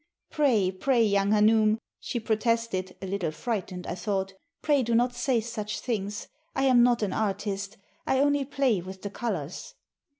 [0.31, 0.71] *'Pray!
[0.71, 1.03] pray!
[1.03, 6.27] young hanoum," she protested, a little frightened, I thought, "pray do not say such things.
[6.55, 7.77] I am not an artist.
[8.07, 9.75] I only play with the colors."